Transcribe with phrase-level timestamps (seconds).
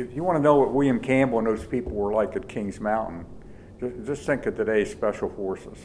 [0.00, 2.80] if you want to know what William Campbell and those people were like at Kings
[2.80, 3.26] Mountain,
[3.78, 5.76] just, just think of today's special forces.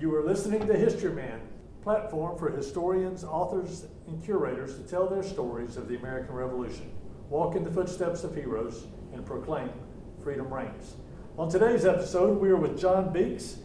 [0.00, 1.40] You are listening to History Man,
[1.82, 6.92] platform for historians, authors, and curators to tell their stories of the American Revolution,
[7.28, 9.70] walk in the footsteps of heroes, and proclaim
[10.22, 10.94] freedom reigns.
[11.36, 13.58] On today's episode, we are with John Beakes,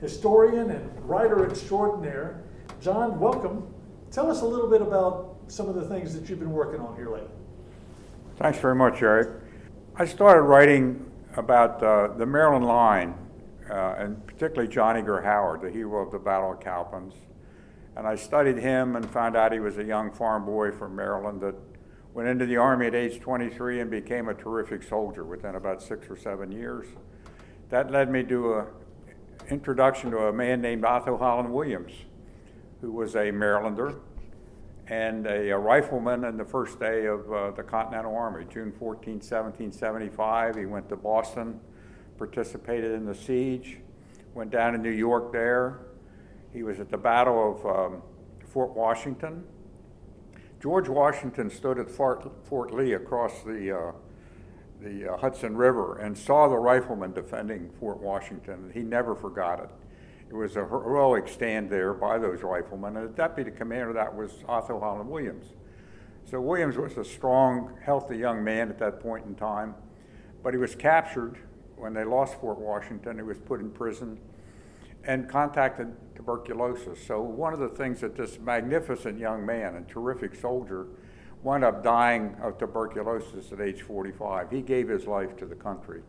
[0.00, 2.42] historian and writer extraordinaire.
[2.80, 3.72] John, welcome.
[4.10, 6.96] Tell us a little bit about some of the things that you've been working on
[6.96, 7.30] here lately.
[8.38, 9.28] Thanks very much, Eric.
[9.98, 13.14] I started writing about uh, the Maryland Line,
[13.70, 17.14] uh, and particularly John Eager Howard, the hero of the Battle of Cowpens.
[17.96, 21.40] And I studied him and found out he was a young farm boy from Maryland
[21.40, 21.54] that
[22.12, 26.10] went into the Army at age 23 and became a terrific soldier within about six
[26.10, 26.86] or seven years.
[27.70, 28.66] That led me to an
[29.48, 31.92] introduction to a man named Otho Holland Williams,
[32.82, 33.98] who was a Marylander
[34.88, 39.14] and a, a, rifleman in the first day of uh, the Continental Army, June 14,
[39.14, 40.56] 1775.
[40.56, 41.58] He went to Boston,
[42.18, 43.78] participated in the siege,
[44.34, 45.80] went down to New York there.
[46.52, 48.02] He was at the Battle of um,
[48.46, 49.44] Fort Washington.
[50.60, 53.92] George Washington stood at Fort, Fort Lee across the, uh,
[54.80, 58.70] the uh, Hudson River and saw the riflemen defending Fort Washington.
[58.72, 59.70] He never forgot it.
[60.28, 64.32] It was a heroic stand there by those riflemen, and the deputy commander that was
[64.48, 65.46] Otho Holland Williams.
[66.28, 69.74] So Williams was a strong, healthy young man at that point in time,
[70.42, 71.38] but he was captured
[71.76, 73.16] when they lost Fort Washington.
[73.16, 74.18] He was put in prison
[75.04, 76.98] and contacted tuberculosis.
[77.06, 80.86] So one of the things that this magnificent young man and terrific soldier
[81.44, 84.50] wound up dying of tuberculosis at age 45.
[84.50, 86.02] He gave his life to the country.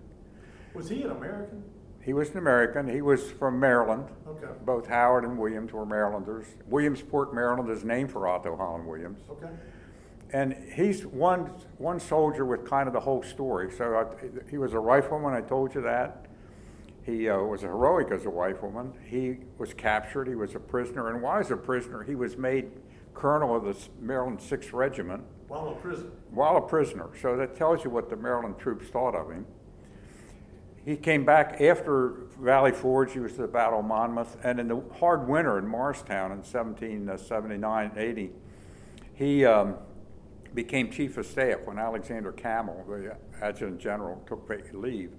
[0.73, 1.63] Was he an American?
[2.07, 2.87] He was an American.
[2.87, 4.05] He was from Maryland.
[4.25, 4.47] Okay.
[4.65, 6.45] Both Howard and Williams were Marylanders.
[6.65, 9.19] Williamsport, Maryland is named for Otho Holland Williams.
[9.29, 9.49] Okay.
[10.31, 13.69] And he's one, one soldier with kind of the whole story.
[13.77, 16.27] So I, he was a rifleman, I told you that.
[17.05, 18.93] He uh, was a heroic as a rifleman.
[19.05, 20.29] He was captured.
[20.29, 21.09] He was a prisoner.
[21.09, 22.71] And while he was a prisoner, he was made
[23.15, 25.23] colonel of the Maryland 6th Regiment.
[25.49, 26.11] While a prisoner?
[26.31, 27.09] While a prisoner.
[27.21, 29.45] So that tells you what the Maryland troops thought of him.
[30.87, 33.11] He came back after Valley Forge.
[33.11, 34.37] He was at the Battle of Monmouth.
[34.41, 38.31] And in the hard winter in Morristown in 1779 80,
[39.13, 39.75] he um,
[40.53, 45.11] became chief of staff when Alexander Scammell, the adjutant general, took leave.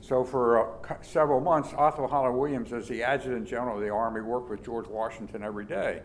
[0.00, 4.20] So for uh, several months, Otho Holland Williams, as the adjutant general of the Army,
[4.20, 6.02] worked with George Washington every day.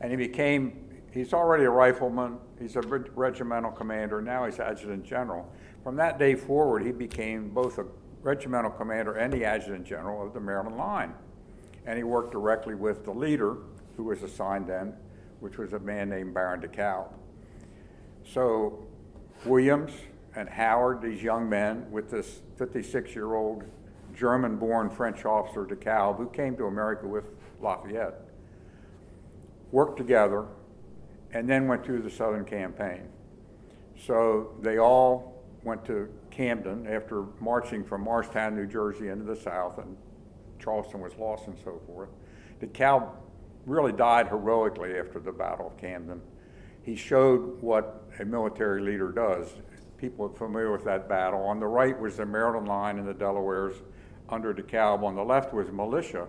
[0.00, 5.48] And he became, he's already a rifleman, he's a regimental commander, now he's adjutant general.
[5.84, 7.86] From that day forward, he became both a
[8.22, 11.14] regimental commander and the adjutant general of the Maryland line.
[11.86, 13.56] And he worked directly with the leader,
[13.96, 14.94] who was assigned then,
[15.40, 17.08] which was a man named Baron de Kalb.
[18.24, 18.86] So
[19.44, 19.92] Williams
[20.36, 23.64] and Howard, these young men, with this 56 year old
[24.14, 27.24] German born French officer de Kalb, who came to America with
[27.60, 28.20] Lafayette,
[29.72, 30.46] worked together
[31.32, 33.08] and then went through the Southern Campaign.
[34.06, 39.78] So they all went to Camden after marching from Morristown, New Jersey into the South,
[39.78, 39.96] and
[40.58, 42.10] Charleston was lost and so forth.
[42.60, 43.10] DeKalb
[43.66, 46.20] really died heroically after the Battle of Camden.
[46.82, 49.48] He showed what a military leader does.
[49.98, 51.40] People are familiar with that battle.
[51.42, 53.74] On the right was the Maryland line and the Delawares
[54.28, 55.02] under DeKalb.
[55.02, 56.26] On the left was militia.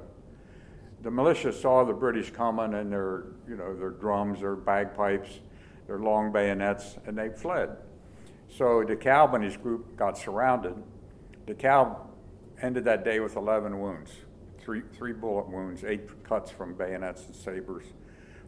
[1.03, 5.39] The militia saw the British coming and their, you know, their drums, their bagpipes,
[5.87, 7.77] their long bayonets, and they fled.
[8.57, 10.75] So DeKalb and his group got surrounded.
[11.47, 11.97] DeKalb
[12.61, 14.11] ended that day with 11 wounds
[14.61, 17.85] three, three bullet wounds, eight cuts from bayonets and sabers.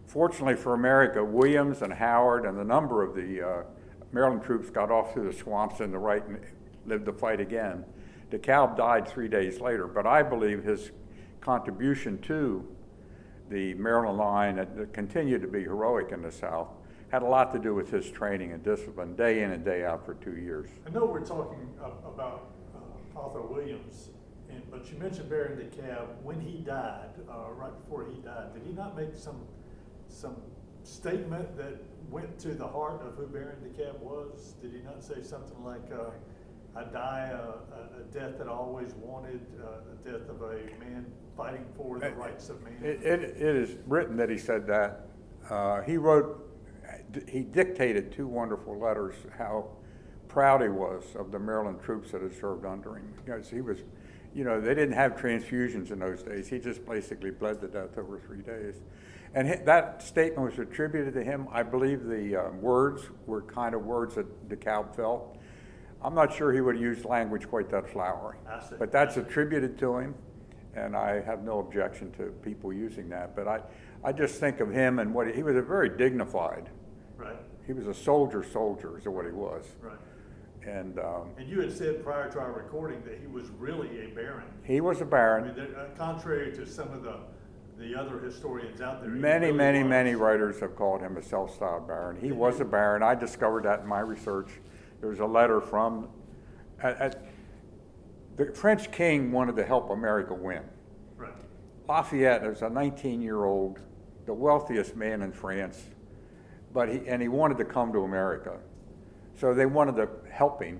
[0.05, 3.63] Fortunately for America, Williams and Howard and a number of the uh,
[4.11, 6.39] Maryland troops got off through the swamps in the right and
[6.85, 7.83] lived the fight again.
[8.29, 10.91] DeKalb died three days later, but I believe his
[11.41, 12.65] contribution to
[13.49, 16.69] the Maryland line continued to be heroic in the South
[17.13, 20.03] had a lot to do with his training and discipline day in and day out
[20.03, 20.67] for two years.
[20.87, 24.09] I know we're talking about uh, Arthur Williams,
[24.49, 26.07] and, but you mentioned Baron DeKalb.
[26.23, 29.45] When he died, uh, right before he died, did he not make some
[30.07, 30.37] some
[30.83, 34.55] statement that went to the heart of who Baron DeKalb was?
[34.59, 36.09] Did he not say something like, uh,
[36.75, 41.05] "I die a, a, death that I always wanted, uh, the death of a man
[41.37, 42.79] fighting for the rights of man"?
[42.81, 45.09] It, it, it is written that he said that.
[45.47, 46.52] Uh, he wrote
[47.27, 49.67] he dictated two wonderful letters how
[50.27, 53.13] proud he was of the Maryland troops that had served under him.
[53.23, 53.79] Because he was,
[54.33, 56.47] you know, they didn't have transfusions in those days.
[56.47, 58.81] He just basically bled to death over three days.
[59.35, 61.47] And that statement was attributed to him.
[61.51, 65.37] I believe the uh, words were kind of words that DeKalb felt.
[66.03, 68.37] I'm not sure he would have used language quite that flowery.
[68.77, 70.15] But that's attributed to him,
[70.75, 73.35] and I have no objection to people using that.
[73.35, 73.61] But I,
[74.03, 76.69] I just think of him and what, he he was a very dignified,
[77.23, 77.35] Right,
[77.65, 79.65] he was a soldier soldier is what he was.
[79.81, 79.97] right.
[80.65, 84.07] And um, And you had said prior to our recording that he was really a
[84.15, 84.45] baron.
[84.63, 85.75] he was a I mean, baron.
[85.75, 87.17] uh, contrary to some of the,
[87.77, 89.13] the other historians out there.
[89.13, 89.89] he Many, really many, was.
[89.89, 92.17] many writers have called him a self-styled baron.
[92.21, 93.03] He was a baron.
[93.03, 94.47] I discovered that in my research.
[95.01, 96.07] There was a letter from,
[96.81, 97.23] at, at,
[98.37, 100.63] the French king wanted to help America win.
[101.17, 101.33] Right,
[101.89, 103.79] Lafayette was a 19-year-old,
[104.25, 105.83] the wealthiest man in France,
[106.73, 108.57] but he, and he wanted to come to America.
[109.39, 110.79] So they wanted to help him.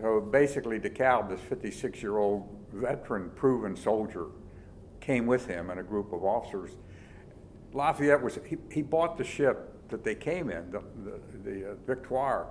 [0.00, 4.26] So basically, DeKalb, this 56-year-old veteran, proven soldier,
[5.00, 6.72] came with him and a group of officers.
[7.72, 11.74] Lafayette was, he, he bought the ship that they came in, the, the, the uh,
[11.86, 12.48] Victoire.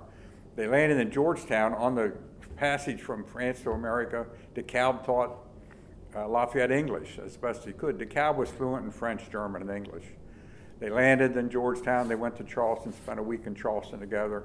[0.56, 2.14] They landed in Georgetown on the
[2.56, 4.26] passage from France to America.
[4.54, 5.36] DeKalb taught
[6.14, 7.98] uh, Lafayette English as best he could.
[7.98, 10.04] DeKalb was fluent in French, German, and English.
[10.78, 12.08] They landed in Georgetown.
[12.08, 14.44] They went to Charleston, spent a week in Charleston together,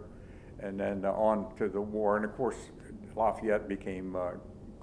[0.59, 2.15] and then uh, on to the war.
[2.15, 2.55] And of course,
[3.15, 4.31] Lafayette became uh,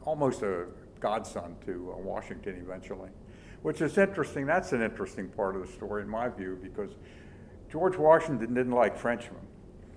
[0.04, 0.66] almost a
[1.00, 3.08] godson to uh, Washington eventually,
[3.62, 4.46] which is interesting.
[4.46, 6.90] That's an interesting part of the story, in my view, because
[7.70, 9.40] George Washington didn't like Frenchmen.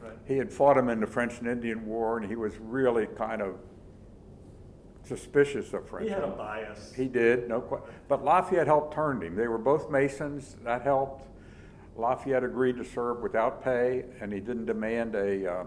[0.02, 0.14] right.
[0.26, 3.42] He had fought him in the French and Indian War, and he was really kind
[3.42, 3.56] of
[5.04, 6.08] suspicious of Frenchmen.
[6.08, 6.94] He had a bias.
[6.96, 7.90] He did, no question.
[8.08, 9.36] But Lafayette helped turn him.
[9.36, 10.56] They were both Masons.
[10.64, 11.28] That helped.
[11.96, 15.66] Lafayette agreed to serve without pay, and he didn't demand a, uh,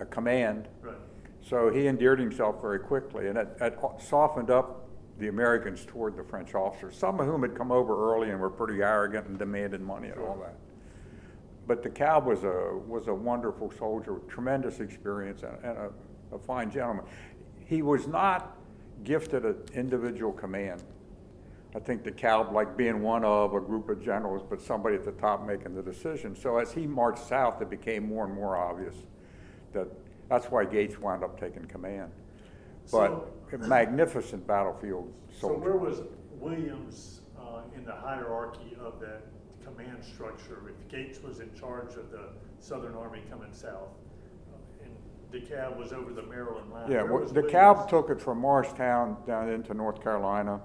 [0.00, 0.68] a command.
[0.82, 0.94] Right,
[1.42, 4.88] So he endeared himself very quickly, and it, it softened up
[5.18, 8.50] the Americans toward the French officers, some of whom had come over early and were
[8.50, 10.56] pretty arrogant and demanded money and all that.
[11.66, 15.90] But DeKalb was a, was a wonderful soldier, with tremendous experience and, and a,
[16.34, 17.04] a fine gentleman.
[17.64, 18.58] He was not
[19.04, 20.82] gifted an individual command.
[21.76, 25.12] I think DeKalb like being one of a group of generals, but somebody at the
[25.12, 26.34] top making the decision.
[26.34, 28.94] So as he marched south, it became more and more obvious
[29.74, 29.86] that,
[30.30, 32.10] that's why Gates wound up taking command.
[32.90, 36.00] But a magnificent battlefield so where was
[36.40, 39.22] Williams, uh, in the hierarchy of that
[39.62, 40.62] command structure?
[40.70, 43.90] If Gates was in charge of the Southern Army coming south,
[44.50, 46.90] uh, and DeKalb was over the Maryland line.
[46.90, 47.90] Yeah, well, DeKalb Williams?
[47.90, 50.60] took it from Morristown down into North Carolina.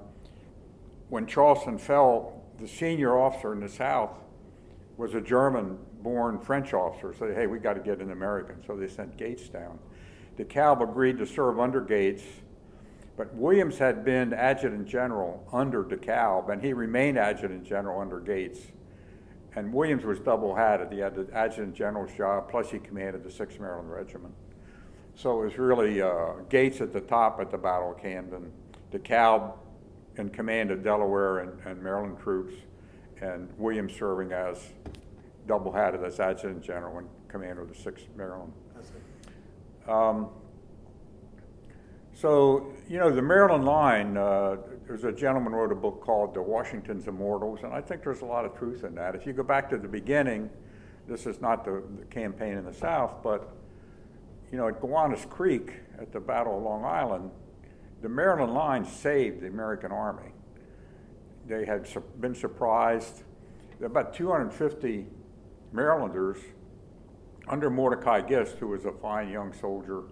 [1.12, 4.18] When Charleston fell, the senior officer in the South
[4.96, 9.18] was a German-born French officer, so, hey, we gotta get an American, so they sent
[9.18, 9.78] Gates down.
[10.38, 12.24] DeKalb agreed to serve under Gates,
[13.18, 18.60] but Williams had been adjutant general under DeKalb, and he remained adjutant general under Gates.
[19.58, 23.60] And Williams was double-hatted, he had the adjutant general's job, plus he commanded the Sixth
[23.60, 24.34] Maryland Regiment.
[25.16, 28.50] So it was really uh, Gates at the top at the Battle of Camden,
[28.94, 29.56] DeKalb
[30.18, 32.54] in command of Delaware and, and Maryland troops,
[33.22, 34.74] and Williams serving as
[35.48, 38.52] double-hatted as adjutant general and commander of the Sixth Maryland.
[38.78, 39.92] I see.
[39.92, 40.30] Um,
[42.14, 46.42] so, you know, the Maryland line, uh, there's a gentleman wrote a book called The
[46.42, 49.16] Washington's Immortals, and I think there's a lot of truth in that.
[49.16, 50.50] If you go back to the beginning,
[51.08, 53.54] this is not the, the campaign in the South, but,
[54.52, 57.32] you know, at Gowanus Creek at the Battle of Long Island,
[58.02, 60.32] the Maryland line saved the American Army.
[61.48, 63.24] They had su- been surprised.
[63.84, 65.08] About 250
[65.72, 66.38] Marylanders
[67.48, 70.04] under Mordecai Gist, who was a fine young soldier,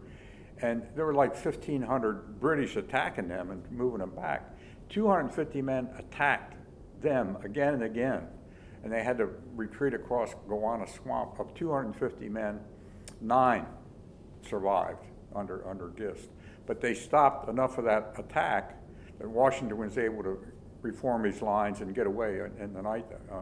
[0.61, 4.55] and there were like 1,500 British attacking them and moving them back.
[4.89, 6.55] 250 men attacked
[7.01, 8.27] them again and again,
[8.83, 11.39] and they had to retreat across Gowanus Swamp.
[11.39, 12.59] Of 250 men,
[13.21, 13.65] nine
[14.41, 15.05] survived
[15.35, 16.29] under, under Gist.
[16.69, 18.79] But they stopped enough of that attack
[19.17, 20.37] that Washington was able to
[20.83, 23.41] reform his lines and get away in, the night uh,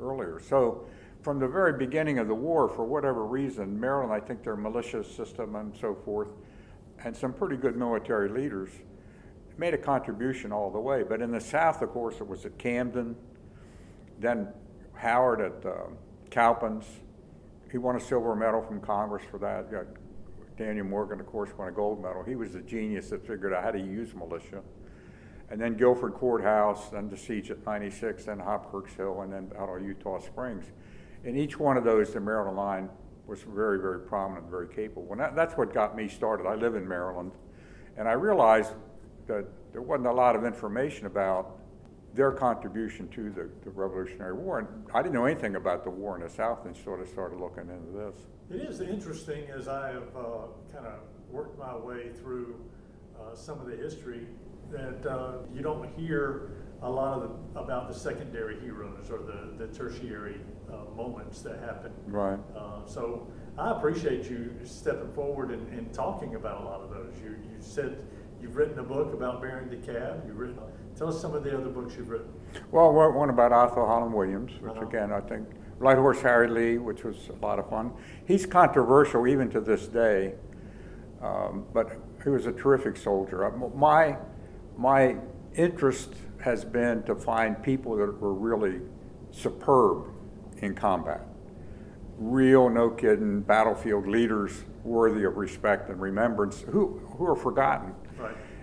[0.00, 0.40] earlier.
[0.40, 0.84] So
[1.22, 5.04] from the very beginning of the war, for whatever reason, Maryland, I think their militia
[5.04, 6.26] system and so forth,
[7.04, 8.70] and some pretty good military leaders
[9.56, 11.04] made a contribution all the way.
[11.04, 13.14] But in the South, of course, it was at Camden,
[14.18, 14.48] then
[14.94, 15.84] Howard at uh,
[16.30, 16.84] Cowpens.
[17.70, 19.70] He won a silver medal from Congress for that.
[20.56, 22.22] Daniel Morgan, of course, won a gold medal.
[22.22, 24.62] He was the genius that figured out how to use militia.
[25.50, 29.68] And then Guilford Courthouse, then the siege at 96, then Hobkirk's Hill, and then out
[29.68, 30.64] of Eutaw Springs.
[31.24, 32.88] In each one of those, the Maryland line
[33.26, 35.08] was very, very prominent, very capable.
[35.10, 36.46] And that, that's what got me started.
[36.46, 37.32] I live in Maryland,
[37.96, 38.72] and I realized
[39.26, 41.58] that there wasn't a lot of information about
[42.16, 44.60] their contribution to the, the Revolutionary War.
[44.60, 47.38] And I didn't know anything about the war in the South and sort of started
[47.38, 48.14] looking into this.
[48.50, 52.56] It is interesting as I have uh, kind of worked my way through
[53.20, 54.26] uh, some of the history
[54.70, 59.66] that uh, you don't hear a lot of the, about the secondary heroes or the,
[59.66, 61.92] the tertiary uh, moments that happen.
[62.06, 62.38] Right.
[62.56, 67.14] Uh, so I appreciate you stepping forward and, and talking about a lot of those.
[67.22, 67.98] You, you said
[68.40, 70.26] you've written a book about Baron DeKalb.
[70.26, 70.58] You've written.
[70.96, 72.28] Tell us some of the other books you've written.
[72.70, 74.86] Well, one one about Arthur Holland Williams, which Uh-huh.
[74.86, 75.46] again, I think,
[75.78, 77.92] Light Horse Harry Lee, which was a lot of fun.
[78.26, 80.34] He's controversial even to this day,
[81.22, 81.92] um, but
[82.24, 83.44] he was a terrific soldier.
[83.44, 84.16] Uh, My,
[84.76, 85.16] my
[85.54, 88.80] interest has been to find people that were really
[89.30, 90.04] superb
[90.58, 91.20] in combat.
[92.18, 97.94] Real, no kidding, battlefield leaders worthy of respect and remembrance, who, who are forgotten.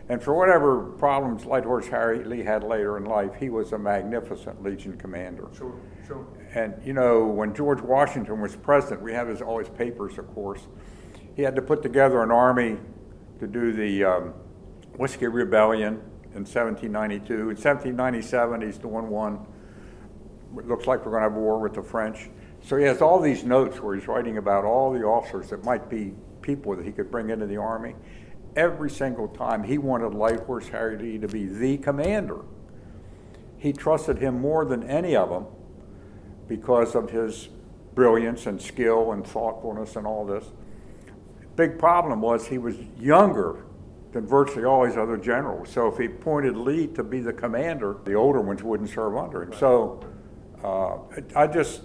[0.10, 3.77] And for whatever problems Light Horse Harry Lee had later in life, he was a
[3.77, 5.48] magnificent Legion commander.
[5.57, 5.74] Sure.
[6.05, 6.27] Sure.
[6.53, 10.27] And you know, when George Washington was president, we have his all his papers, of
[10.33, 10.62] course.
[11.36, 12.77] He had to put together an army
[13.39, 14.33] to do the um,
[14.98, 16.01] Whiskey Rebellion
[16.36, 17.33] in 1792.
[17.33, 19.45] In 1797, he's doing one.
[20.57, 22.29] It looks like we're going to have a war with the French.
[22.62, 25.89] So he has all these notes where he's writing about all the officers that might
[25.89, 27.95] be people that he could bring into the army.
[28.55, 32.41] Every single time, he wanted Light Horse Harry Lee to be the commander.
[33.57, 35.45] He trusted him more than any of them
[36.48, 37.50] because of his
[37.95, 40.45] brilliance and skill and thoughtfulness and all this.
[41.55, 43.65] Big problem was he was younger
[44.12, 45.69] than virtually all his other generals.
[45.69, 49.43] So if he appointed Lee to be the commander, the older ones wouldn't serve under
[49.43, 49.53] him.
[49.53, 50.03] So
[50.63, 50.98] uh,
[51.36, 51.81] I just,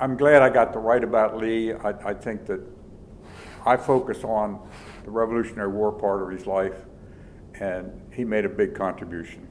[0.00, 1.72] I'm glad I got to write about Lee.
[1.72, 2.60] I, I think that
[3.66, 4.60] I focus on
[5.04, 6.84] the Revolutionary War part of his life,
[7.60, 9.48] and he made a big contribution.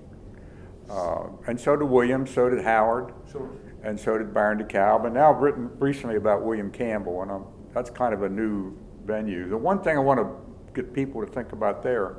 [0.89, 3.49] Uh, and so did William, so did Howard, Sure.
[3.83, 5.05] and so did Baron DeKalb.
[5.05, 7.39] And now I've written recently about William Campbell, and i
[7.71, 8.75] that's kind of a new
[9.05, 9.47] venue.
[9.47, 10.27] The one thing I want to
[10.73, 12.15] get people to think about there,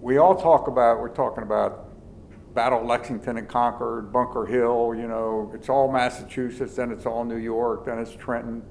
[0.00, 1.90] we all talk about, we're talking about
[2.54, 7.22] Battle of Lexington and Concord, Bunker Hill, you know, it's all Massachusetts, then it's all
[7.22, 8.62] New York, then it's Trenton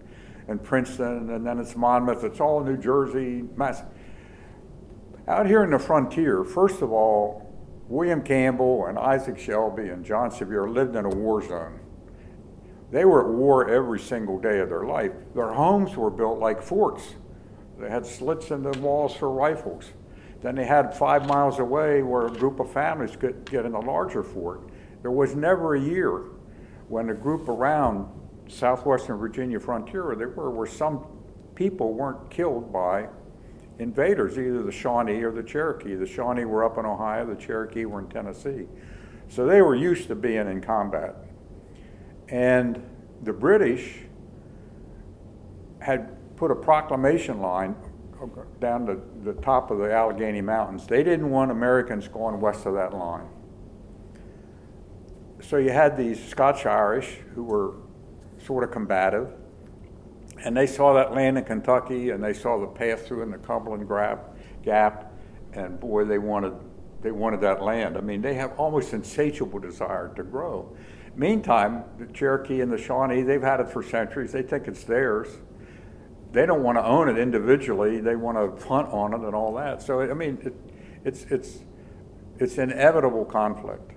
[0.48, 3.84] and Princeton, and then it's Monmouth, it's all New Jersey, Mass.
[5.28, 7.52] Out here in the frontier, first of all,
[7.88, 11.80] William Campbell and Isaac Shelby and John Sevier lived in a war zone.
[12.92, 15.12] They were at war every single day of their life.
[15.34, 17.16] Their homes were built like forts.
[17.80, 19.92] They had slits in the walls for rifles.
[20.42, 23.80] Then they had five miles away where a group of families could get in a
[23.80, 24.70] larger fort.
[25.02, 26.25] There was never a year
[26.88, 28.08] when a group around
[28.48, 31.06] southwestern Virginia frontier where, they were, where some
[31.56, 33.08] people weren't killed by
[33.80, 35.96] invaders, either the Shawnee or the Cherokee.
[35.96, 38.68] The Shawnee were up in Ohio, the Cherokee were in Tennessee.
[39.28, 41.16] So they were used to being in combat.
[42.30, 42.82] And
[43.24, 44.02] the British
[45.80, 47.75] had put a proclamation line
[48.60, 50.88] down to the top of the Allegheny Mountains.
[50.88, 53.28] They didn't want Americans going west of that line.
[55.42, 57.74] So you had these Scotch Irish who were
[58.46, 59.30] sort of combative,
[60.44, 63.38] and they saw that land in Kentucky and they saw the path through in the
[63.38, 63.90] Cumberland
[64.64, 65.14] Gap,
[65.54, 66.54] and boy, they wanted,
[67.02, 67.98] they wanted that land.
[67.98, 70.75] I mean, they have almost insatiable desire to grow.
[71.16, 74.34] Meantime, the Cherokee and the Shawnee, they've had it for centuries.
[74.34, 75.30] They think it's theirs.
[76.34, 78.02] They don't want to own it individually.
[78.02, 79.82] They want to hunt on it and all that.
[79.82, 80.54] So, I mean, it,
[81.06, 81.60] it's, it's,
[82.38, 83.94] it's inevitable conflict.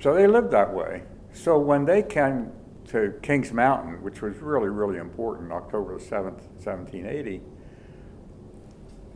[0.00, 1.02] So they lived that way.
[1.32, 2.52] So when they came
[2.90, 7.40] to Kings Mountain, which was really, really important, October the 7th, 1780,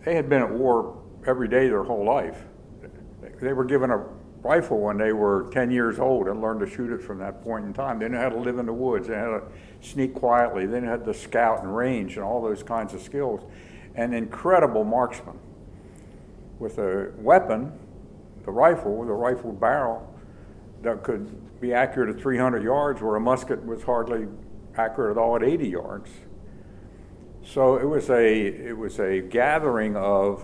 [0.04, 2.44] they had been at war every day their whole life.
[3.40, 4.04] They were given a
[4.42, 7.64] rifle when they were 10 years old and learned to shoot it from that point
[7.64, 7.98] in time.
[7.98, 9.42] They knew how to live in the woods, they had to
[9.80, 13.40] sneak quietly, they had to scout and range and all those kinds of skills.
[13.96, 15.38] And incredible marksmen
[16.58, 17.72] with a weapon,
[18.44, 20.13] the rifle, with a rifle barrel
[20.84, 24.26] that could be accurate at 300 yards, where a musket was hardly
[24.76, 26.10] accurate at all at 80 yards.
[27.42, 30.42] So it was a it was a gathering of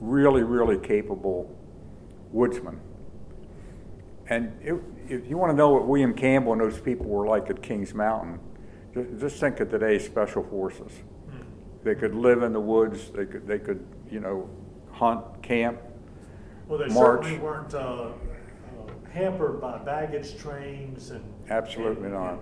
[0.00, 1.56] really really capable
[2.30, 2.80] woodsmen.
[4.28, 4.74] And it,
[5.08, 7.92] if you want to know what William Campbell and those people were like at Kings
[7.94, 8.38] Mountain,
[8.94, 10.92] just, just think of today's special forces.
[11.82, 13.10] They could live in the woods.
[13.10, 14.48] They could they could you know
[14.90, 15.80] hunt, camp.
[16.68, 17.24] Well, they March.
[17.24, 18.12] certainly weren't uh, uh,
[19.12, 21.22] hampered by baggage trains and.
[21.50, 22.38] Absolutely and- not.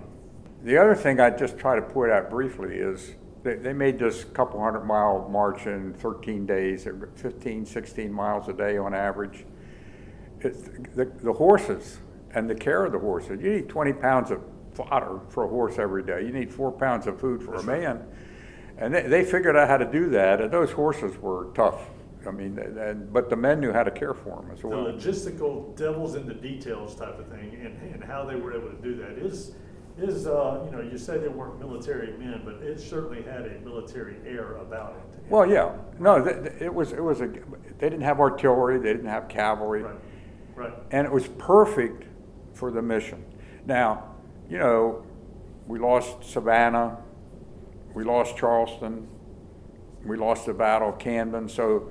[0.63, 4.25] The other thing I just try to point out briefly is they, they made this
[4.25, 9.47] couple hundred mile march in 13 days, They 15, 16 miles a day on average.
[10.41, 12.01] it's the, the horses
[12.35, 13.41] and the care of the horses.
[13.43, 14.43] You need 20 pounds of
[14.75, 16.23] fodder for a horse every day.
[16.27, 18.05] You need four pounds of food for a man.
[18.77, 21.81] And they, they figured out how to do that, and those horses were tough.
[22.27, 25.75] I mean, and, but the men knew how to care for them as The logistical
[25.77, 28.95] devils in the details type of thing and, and how they were able to do
[28.97, 29.53] that is,
[29.99, 33.61] is, uh, you know, you say they weren't military men, but it certainly had a
[33.65, 35.31] military air about it.
[35.31, 38.93] Well, yeah, no, th- th- it was, it was a, they didn't have artillery, they
[38.93, 39.83] didn't have cavalry.
[39.83, 39.95] Right,
[40.57, 40.73] right.
[40.91, 42.05] and it was perfect
[42.55, 43.25] for the mission.
[43.67, 44.15] Now,
[44.49, 45.05] you know,
[45.67, 46.99] we lost Savannah,
[47.95, 49.09] we lost Charleston,
[50.05, 51.91] we lost the Battle of Camden, so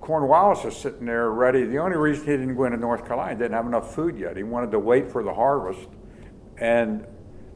[0.00, 1.64] Cornwallis is sitting there ready.
[1.64, 4.36] The only reason he didn't go into North Carolina, didn't have enough food yet.
[4.36, 5.88] He wanted to wait for the harvest.
[6.56, 7.04] And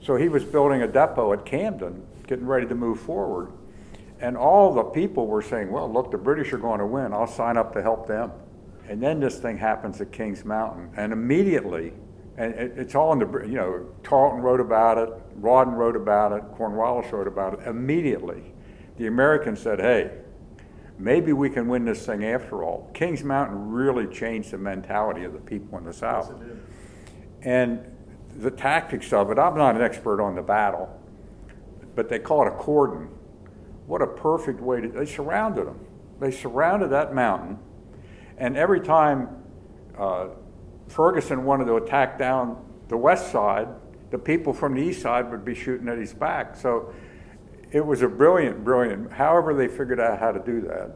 [0.00, 3.52] so he was building a depot at Camden, getting ready to move forward.
[4.20, 7.12] And all the people were saying, well, look, the British are going to win.
[7.12, 8.30] I'll sign up to help them.
[8.88, 10.90] And then this thing happens at Kings Mountain.
[10.96, 11.92] And immediately,
[12.36, 16.42] and it's all in the, you know, Tarleton wrote about it, Rawdon wrote about it,
[16.56, 17.66] Cornwallis wrote about it.
[17.66, 18.52] Immediately,
[18.96, 20.10] the Americans said, hey,
[21.02, 22.88] maybe we can win this thing after all.
[22.94, 26.28] Kings Mountain really changed the mentality of the people in the South.
[26.38, 26.62] did.
[27.42, 27.84] And
[28.36, 30.88] the tactics of it, I'm not an expert on the battle,
[31.96, 33.08] but they call it a cordon.
[33.86, 35.80] What a perfect way to, they surrounded them.
[36.20, 37.58] They surrounded that mountain,
[38.38, 39.28] and every time
[39.98, 40.28] uh,
[40.86, 43.66] Ferguson wanted to attack down the west side,
[44.10, 46.54] the people from the east side would be shooting at his back.
[46.54, 46.94] So
[47.72, 50.94] it was a brilliant, brilliant, however they figured out how to do that.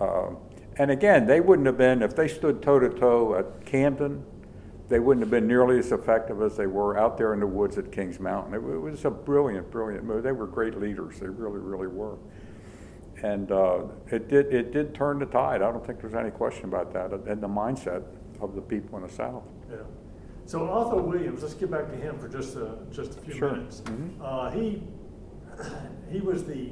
[0.00, 0.30] Uh,
[0.76, 4.24] and again, they wouldn't have been, if they stood toe to toe at Camden,
[4.88, 7.76] they wouldn't have been nearly as effective as they were out there in the woods
[7.78, 8.54] at Kings Mountain.
[8.54, 10.22] It, it was a brilliant, brilliant move.
[10.22, 11.20] They were great leaders.
[11.20, 12.16] They really, really were.
[13.22, 15.60] And uh, it did, it did turn the tide.
[15.62, 17.12] I don't think there's any question about that.
[17.12, 18.02] And the mindset
[18.40, 19.44] of the people in the South.
[19.70, 19.76] Yeah.
[20.46, 23.52] So Arthur Williams, let's get back to him for just a, just a few Sure.
[23.52, 23.82] minutes.
[23.82, 24.10] Mhm.
[24.20, 24.82] Uh, he,
[26.10, 26.70] he was the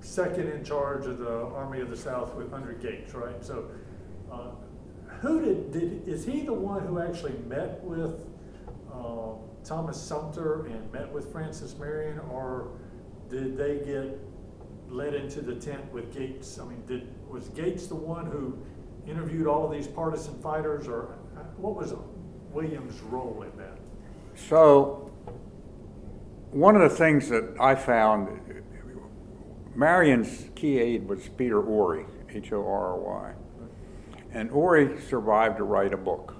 [0.00, 3.44] second in charge of the Army of the South with under Gates, right?
[3.44, 3.68] So,
[4.30, 4.50] uh,
[5.20, 8.24] who did, did, is he the one who actually met with,
[8.92, 9.32] uh,
[9.66, 12.20] Thomas Sumter and met with Francis Marion?
[12.30, 12.68] Or
[13.28, 14.18] did they get
[14.88, 16.58] led into the tent with Gates?
[16.58, 18.56] I mean, did, was Gates the one who
[19.10, 20.86] interviewed all of these partisan fighters?
[20.86, 21.94] Or uh, what was
[22.52, 23.78] Williams' role in that?
[24.36, 25.05] So,
[26.56, 28.40] one of the things that I found,
[29.74, 33.32] Marion's key aide was Peter Horry, H O R R Y.
[34.32, 36.34] And Horry survived to write a book.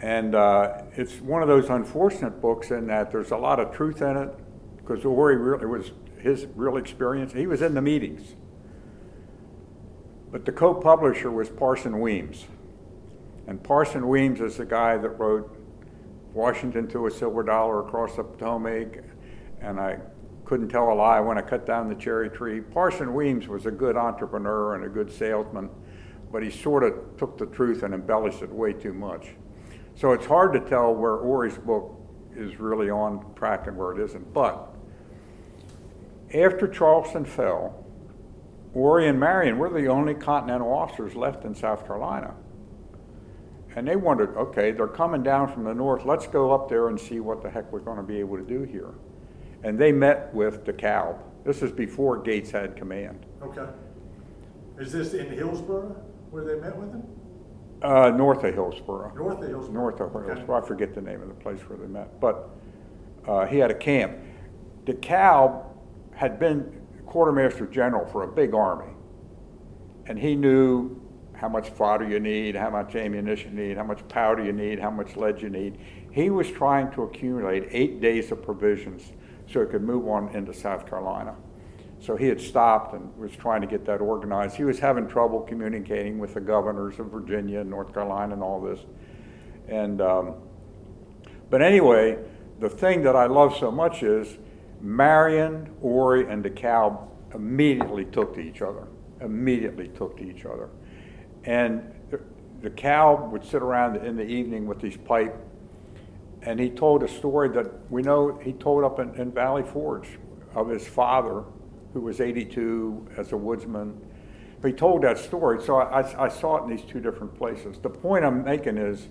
[0.00, 4.02] And uh, it's one of those unfortunate books in that there's a lot of truth
[4.02, 4.30] in it,
[4.78, 7.32] because Horry really was his real experience.
[7.32, 8.34] He was in the meetings.
[10.32, 12.46] But the co publisher was Parson Weems.
[13.46, 15.56] And Parson Weems is the guy that wrote
[16.34, 19.04] Washington to a silver dollar across the Potomac,
[19.60, 19.98] and I
[20.44, 22.60] couldn't tell a lie when I cut down the cherry tree.
[22.60, 25.70] Parson Weems was a good entrepreneur and a good salesman,
[26.30, 29.30] but he sort of took the truth and embellished it way too much.
[29.94, 31.98] So it's hard to tell where Horry's book
[32.34, 34.32] is really on track and where it isn't.
[34.32, 34.74] But
[36.34, 37.84] after Charleston fell,
[38.74, 42.34] Orry and Marion were the only Continental officers left in South Carolina.
[43.74, 46.04] And they wondered, okay, they're coming down from the north.
[46.04, 48.44] Let's go up there and see what the heck we're going to be able to
[48.44, 48.90] do here.
[49.64, 51.18] And they met with DeKalb.
[51.44, 53.24] This is before Gates had command.
[53.42, 53.66] Okay.
[54.78, 55.96] Is this in Hillsborough
[56.30, 57.02] where they met with him?
[57.82, 59.12] Uh, north of Hillsborough.
[59.14, 59.74] North of Hillsborough?
[59.74, 60.26] North of Okay.
[60.34, 60.62] Hillsborough.
[60.62, 62.20] I forget the name of the place where they met.
[62.20, 62.50] But
[63.26, 64.18] uh, he had a camp.
[64.84, 65.64] DeKalb
[66.14, 68.92] had been quartermaster general for a big army.
[70.06, 71.00] And he knew
[71.42, 74.78] how much fodder you need, how much ammunition you need, how much powder you need,
[74.78, 75.76] how much lead you need.
[76.12, 79.10] He was trying to accumulate eight days of provisions
[79.50, 81.34] so he could move on into South Carolina.
[81.98, 84.54] So he had stopped and was trying to get that organized.
[84.54, 88.60] He was having trouble communicating with the governors of Virginia and North Carolina and all
[88.60, 88.78] this.
[89.66, 90.34] And, um,
[91.50, 92.18] but anyway,
[92.60, 94.38] the thing that I love so much is
[94.80, 98.86] Marion, Horry, and DeKalb immediately took to each other.
[99.20, 100.68] Immediately took to each other.
[101.44, 102.20] And the
[102.70, 105.36] DeKalb would sit around in the evening with his pipe,
[106.42, 110.18] and he told a story that we know he told up in, in Valley Forge
[110.54, 111.44] of his father,
[111.92, 114.00] who was 82 as a woodsman.
[114.60, 117.34] But he told that story, so I, I- I saw it in these two different
[117.36, 117.78] places.
[117.78, 119.08] The point I'm making is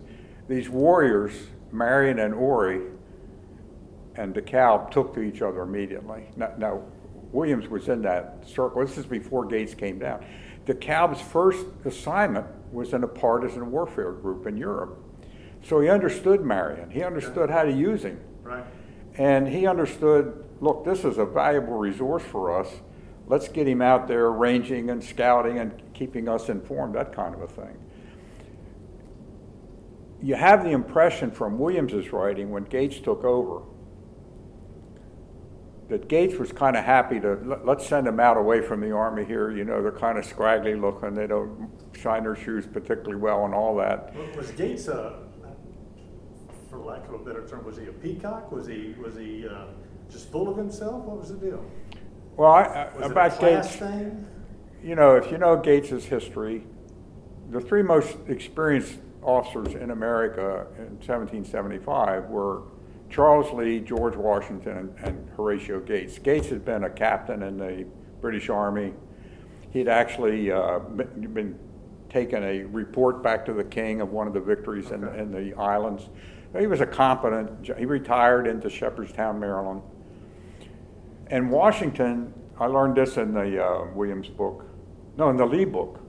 [0.48, 1.34] these warriors,
[1.72, 2.82] Marion and Horry,
[4.16, 6.26] and the DeKalb took to each other immediately.
[6.36, 6.82] Now, now,
[7.32, 8.86] Williams was in that circle.
[8.86, 10.26] This is before Gates came down.
[10.66, 14.98] DeKalb's first assignment was in a partisan warfare group in Europe.
[15.64, 16.90] So he understood Marion.
[16.90, 18.20] He understood how to use him.
[18.44, 18.64] Right.
[19.16, 22.68] And he understood, look, this is a valuable resource for us.
[23.28, 27.42] Let's get him out there ranging and scouting and keeping us informed, that kind of
[27.42, 27.78] a thing.
[30.22, 33.64] You have the impression from Williams's writing when Gates took over
[35.92, 38.92] that Gates was kind of happy to let, let's send them out away from the
[38.92, 39.52] army here.
[39.52, 41.14] You know, they're kind of scraggly looking.
[41.14, 44.16] They don't shine their shoes particularly well and all that.
[44.38, 45.18] Was Gates, uh,
[46.70, 48.54] for lack of a better term, was he a peacock?
[48.54, 49.66] Was he was he uh,
[50.10, 51.04] just full of himself?
[51.04, 51.66] What was the deal?
[52.38, 54.26] Well, I, about a Gates, thing?
[54.82, 56.64] you know, if you know Gates's history,
[57.50, 62.62] the three most experienced officers in America in 1775 were
[63.12, 66.18] Charles Lee, George Washington, and, Horatio Gates.
[66.18, 67.86] Gates had been a captain in the
[68.22, 68.94] British Army.
[69.72, 71.60] He'd actually uh, been,
[72.10, 75.54] taken a report back to the king of one of the victories in, in the
[75.58, 76.10] islands.
[76.58, 77.70] He was a competent.
[77.78, 79.82] He retired into Shepherdstown, Maryland.
[81.28, 84.66] And Washington, I learned this in the uh, Williams book,
[85.18, 86.02] no, in the Lee book.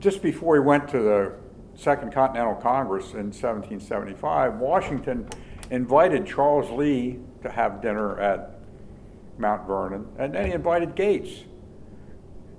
[0.00, 1.32] Just before he went to the
[1.78, 5.28] Second Continental Congress in 1775, Washington
[5.70, 8.58] invited Charles Lee to have dinner at
[9.38, 11.44] Mount Vernon, and then he invited Gates.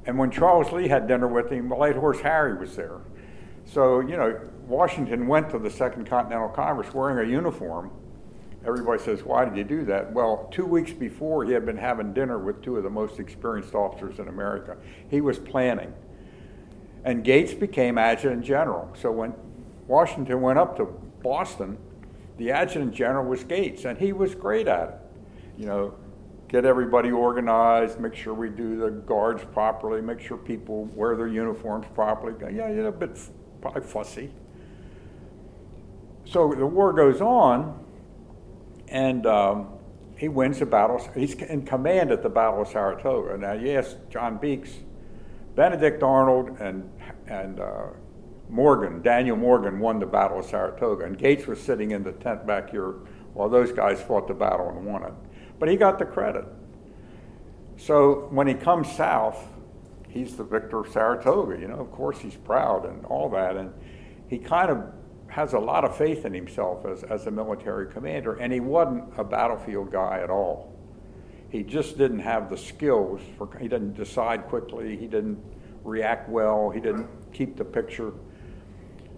[0.06, 3.02] And when Charles Lee had dinner with him, Light Horse Harry was there.
[3.66, 7.92] So, you know, Washington went to the Second Continental Congress wearing a uniform.
[8.66, 10.14] Everybody says, why did you do that?
[10.14, 13.76] Well, two weeks before, he had been having dinner with two of the most experienced
[13.76, 14.78] officers in America.
[15.10, 15.94] He was planning.
[17.04, 18.90] And Gates became adjutant general.
[19.00, 19.34] So when
[19.88, 20.86] Washington went up to
[21.24, 21.78] Boston,
[22.38, 24.96] the adjutant general was Gates, and he was great at it.
[25.58, 25.96] You know,
[26.48, 31.28] get everybody organized, make sure we do the guards properly, make sure people wear their
[31.28, 32.34] uniforms properly.
[32.54, 33.18] Yeah, yeah, a bit
[33.62, 34.32] probably fussy.
[36.26, 37.84] So the war goes on,
[38.88, 39.70] and um,
[40.16, 41.02] he wins the battle.
[41.16, 43.38] He's in command at the Battle of Saratoga.
[43.38, 44.72] Now, yes, John Beakes,
[45.60, 46.90] Benedict Arnold, and
[47.28, 47.88] and uh,
[48.48, 52.48] Morgan, Daniel Morgan, won the Battle of Saratoga, and Gates was sitting in the tent
[52.48, 52.96] back here
[53.34, 55.12] while those guys fought the battle and won it.
[55.60, 56.46] But he got the credit.
[57.76, 59.50] So when he comes south,
[60.08, 61.60] he's the victor of Saratoga.
[61.60, 63.74] You know, of course, he's proud and all that, and
[64.30, 64.86] he kind of
[65.28, 69.04] has a lot of faith in himself as, as a military commander, and he wasn't
[69.18, 70.79] a battlefield guy at all.
[71.50, 75.40] He just didn't have the skills for, he didn't decide quickly, he didn't
[75.84, 78.14] react well, he didn't keep the picture.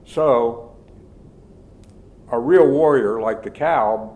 [0.05, 0.75] So,
[2.31, 4.15] a real warrior like DeKalb,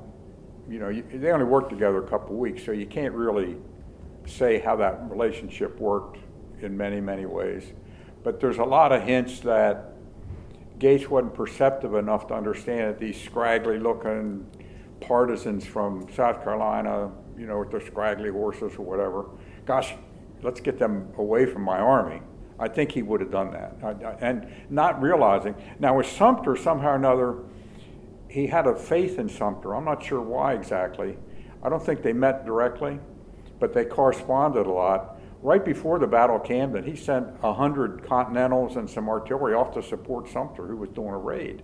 [0.69, 3.57] you know, you, they only worked together a couple weeks, so you can't really
[4.25, 6.17] say how that relationship worked
[6.61, 7.73] in many, many ways.
[8.23, 9.91] But there's a lot of hints that
[10.79, 14.45] Gates wasn't perceptive enough to understand that these scraggly looking
[14.99, 19.25] partisans from South Carolina, you know, with their scraggly horses or whatever,
[19.65, 19.93] gosh,
[20.41, 22.21] let's get them away from my army.
[22.57, 24.17] I think he would have done that.
[24.21, 25.55] And not realizing.
[25.79, 27.39] Now, with Sumter, somehow or another,
[28.29, 29.75] he had a faith in Sumter.
[29.75, 31.17] I'm not sure why exactly.
[31.61, 32.99] I don't think they met directly,
[33.59, 35.19] but they corresponded a lot.
[35.41, 39.83] Right before the Battle of Camden, he sent 100 Continentals and some artillery off to
[39.83, 41.61] support Sumter, who was doing a raid.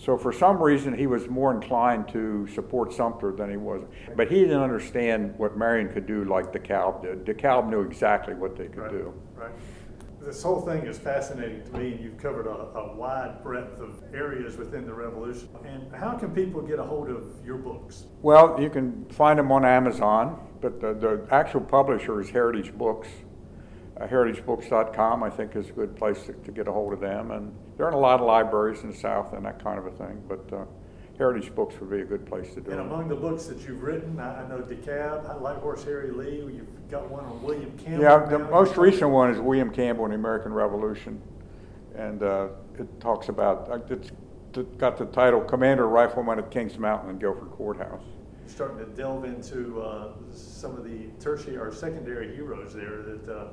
[0.00, 3.82] So for some reason, he was more inclined to support Sumter than he was.
[4.16, 7.26] But he didn't understand what Marion could do like DeKalb did.
[7.26, 9.14] DeKalb knew exactly what they could Right, do.
[9.34, 9.50] Right.
[10.22, 14.02] This whole thing is fascinating to me, and you've covered a, a wide breadth of
[14.14, 15.50] areas within the revolution.
[15.66, 18.06] And how can people get a hold of your books?
[18.22, 23.08] Well, you can find them on Amazon, but the, the actual publisher is Heritage Books.
[24.00, 27.32] Uh, HeritageBooks.com, I think, is a good place to, to get a hold of them.
[27.32, 29.90] And there aren't a lot of libraries in the South and that kind of a
[29.90, 30.64] thing, but uh,
[31.18, 32.86] Heritage Books would be a good place to do And it.
[32.86, 36.36] among the books that you've written, I, I know DeKalb, I Light Horse Harry Lee,
[36.54, 38.02] you've got one on William Campbell.
[38.02, 38.50] Yeah, the now.
[38.50, 41.20] most recent one is William Campbell and the American Revolution.
[41.94, 44.12] And uh, it talks about, it's
[44.78, 48.02] got the title Commander Rifleman at Kings Mountain and Guilford Courthouse.
[48.46, 53.48] Starting to delve into uh, some of the tertiary or secondary heroes there that, uh,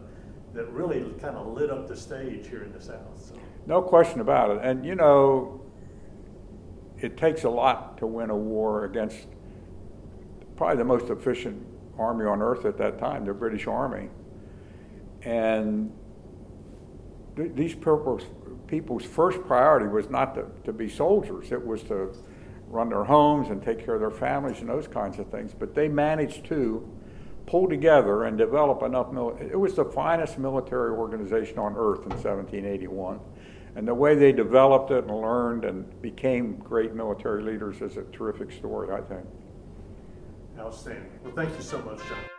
[0.53, 3.21] that really kind of lit up the stage here in the South.
[3.29, 4.59] So, No question about it.
[4.63, 5.61] And you know,
[6.99, 9.27] it takes a lot to win a war against
[10.55, 11.65] probably the most efficient
[11.97, 14.09] army on earth at that time, the British Army.
[15.23, 15.91] And
[17.35, 18.23] th- these people's,
[18.67, 22.13] people's first priority was not to, to be soldiers, it was to
[22.67, 25.53] run their homes and take care of their families and those kinds of things.
[25.57, 26.87] But they managed to
[27.47, 32.11] pull together and develop enough mil, it was the finest military organization on earth in
[32.11, 33.19] 1781.
[33.75, 38.03] And the way they developed it and learned and became great military leaders is a
[38.03, 39.25] terrific story, I think.
[40.59, 41.09] Outstanding.
[41.23, 42.36] Well, thank you so much, John.